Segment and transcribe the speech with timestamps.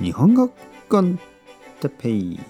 [0.00, 0.50] 日本語
[0.88, 1.18] コン
[1.82, 2.40] テペイ。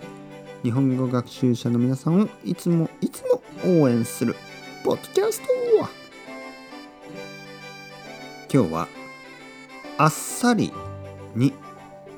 [0.62, 3.42] 日本語学習者の皆さんをいつもいつも
[3.80, 4.36] 応援する
[4.84, 5.46] ポッドキャスト。
[8.52, 8.86] 今日は
[9.98, 10.72] あっさり
[11.34, 11.52] に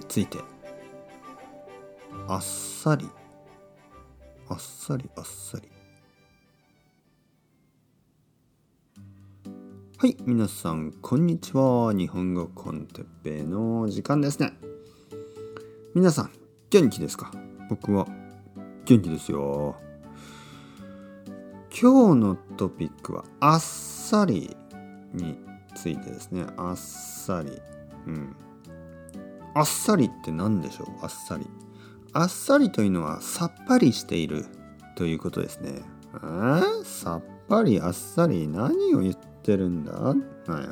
[0.06, 0.36] ついて。
[2.28, 3.08] あっさり。
[4.50, 5.66] あっさりあっさり。
[9.96, 11.94] はい皆さんこんにちは。
[11.94, 14.71] 日本語コンテッペイの時間ですね。
[15.94, 16.30] 皆さん
[16.70, 17.30] 元気ですか？
[17.68, 18.06] 僕は。
[18.86, 19.76] 元気ですよ。
[21.70, 24.56] 今日のトピックはあっさり
[25.12, 25.38] に
[25.74, 26.46] ついてですね。
[26.56, 27.60] あっさり。
[28.06, 28.34] うん。
[29.52, 30.86] あっさりって何でしょう？
[31.02, 31.46] あっさり。
[32.14, 34.46] あっさりというのはさっぱりしている
[34.96, 35.82] ということですね。
[36.14, 38.48] えー、さっぱりあっさり。
[38.48, 39.92] 何を言ってるんだ？
[39.92, 40.66] はいはい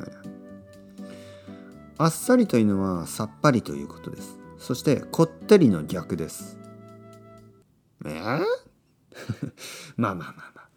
[1.99, 4.39] あっさりというのはさっぱりということです。
[4.61, 6.55] そしてこってりの逆です。
[8.05, 8.09] え？
[8.09, 8.45] ー、
[9.97, 10.69] まあまあまあまあ。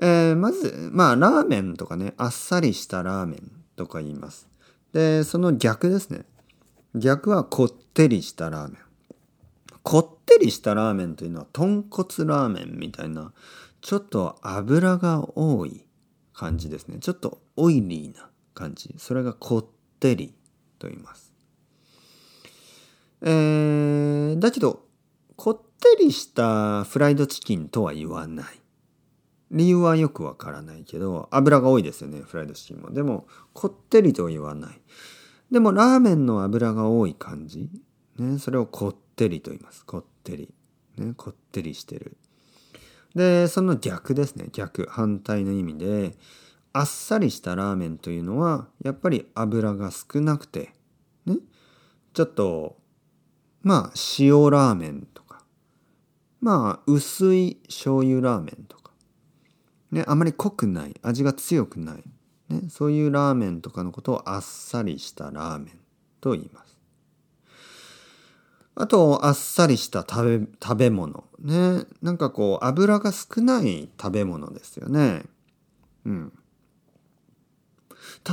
[0.00, 4.48] えー、まずまあラーメンとかねあっさりしたラーメンとか言います。
[4.92, 6.26] でその逆ですね。
[6.94, 8.82] 逆はこってりしたラーメン。
[9.84, 13.32] こってりしたラーメンというのは豚骨ラーメンみたいな
[13.80, 15.84] ちょっと油が多い
[16.34, 16.98] 感じですね。
[16.98, 18.92] ちょっとオイリーな感じ。
[18.98, 19.66] それがこっ
[20.00, 20.34] てり
[20.80, 21.37] と言います。
[23.22, 24.86] えー、だけど
[25.36, 28.46] こってりしたフライドチキンとは言わない。
[29.50, 32.92] 理由はよくわからないけど油が多いですよねフライドチキンも。
[32.92, 34.80] でもこってりとは言わない。
[35.50, 37.70] でもラーメンの油が多い感じ、
[38.18, 39.86] ね、それをこってりと言います。
[39.86, 40.52] こってり、
[40.98, 42.16] ね、こってりしてる。
[43.14, 44.48] でその逆ですね。
[44.52, 46.16] 逆反対の意味で
[46.72, 50.74] あっさりしたラーメンというのはやっぱり油が少なくて
[51.24, 51.36] ね
[52.12, 52.76] ちょっと
[53.68, 55.42] まあ塩ラーメンとか
[56.40, 58.92] まあ薄い醤油ラーメンとか
[59.90, 61.96] ねあまり濃くない味が強くない、
[62.48, 65.78] ね、そういうラーメンとかのことをあっさりしたラーメン
[66.22, 66.78] と言います
[68.74, 71.24] あと、あっさりした食べ、食べ物。
[71.40, 71.82] ね。
[72.00, 75.24] なんかこう、油が少ない食べ物ですよね。
[76.06, 76.32] うん。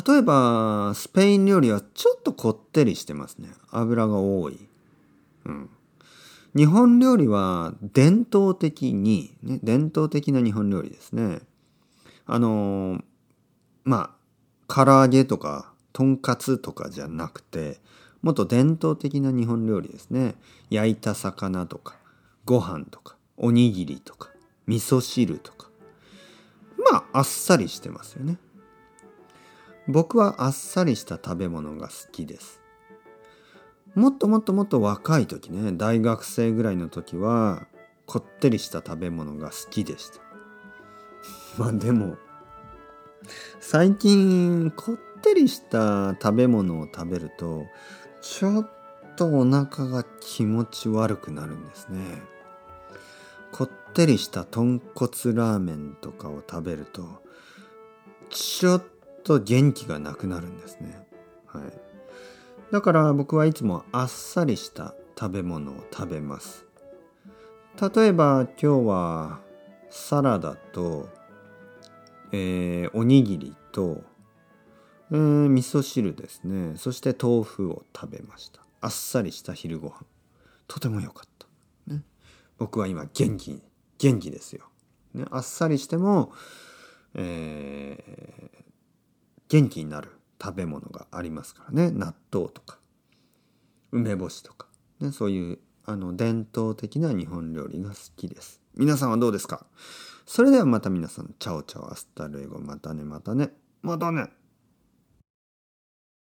[0.08, 3.50] 例えば、スペイン料理はちょっとこってりしてますね。
[3.72, 4.70] 油が多い。
[6.56, 11.40] 日本料理は伝統的に、ね、伝統的な日本料理ですね。
[12.26, 13.02] あの
[13.84, 14.16] ま
[14.68, 17.80] あ、唐揚げとか、とんかつとかじゃなくて、
[18.22, 20.36] もっと伝統的な日本料理ですね。
[20.70, 21.98] 焼いた魚とか
[22.44, 24.32] ご飯とかおにぎりとか
[24.66, 25.70] 味噌汁とか。
[26.92, 28.38] まああっさりしてますよね。
[29.88, 32.62] 僕はあっさりした食べ物が好きです。
[33.96, 37.66] もっともっともっと若い時ね大学生ぐらいの時は
[38.06, 40.22] こってりした食べ物が好きでした。
[41.58, 42.18] まあでも
[43.60, 47.66] 最近こってりした食べ物を食べると
[48.22, 48.70] ちょっ
[49.16, 52.22] とお腹が気持ち悪くなるんですね。
[53.52, 57.24] こってりした豚骨ラーメンとかを食べると
[58.30, 58.84] ちょっ
[59.24, 61.08] と元気がなくなるんですね。
[61.46, 61.85] はい。
[62.76, 66.66] だから僕はいつもあっさりした食べ物を食べます。
[67.96, 69.40] 例えば今日は
[69.90, 71.08] サラダと、
[72.34, 74.04] えー、おにぎりと
[75.10, 76.76] えー、味噌汁ですね。
[76.76, 78.60] そして豆腐を食べました。
[78.82, 80.06] あっさりした昼ご飯。
[80.68, 82.02] とても良かった、ね、
[82.58, 83.64] 僕は今元気
[84.00, 84.66] 元気ですよ、
[85.14, 86.34] ね、あっさりしても、
[87.14, 88.50] えー、
[89.48, 90.15] 元気になる。
[90.42, 91.92] 食べ物がありますからね。
[91.92, 92.80] 納豆とか。
[93.92, 94.68] 梅干しとか、
[95.00, 98.62] ね、そういうあの伝統的な日本料理が好きです。
[98.76, 99.66] 皆さんはどうですか？
[100.26, 101.34] それではまた皆さん。
[101.40, 103.52] chao chao hasta luego またねまたね。
[103.82, 104.30] またね。